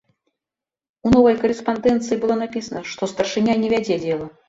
У 1.09 1.11
новай 1.17 1.37
карэспандэнцыі 1.45 2.19
было 2.25 2.41
напісана, 2.43 2.81
што 2.97 3.15
старшыня 3.15 3.63
не 3.65 3.69
вядзе 3.79 4.05
дзела. 4.05 4.27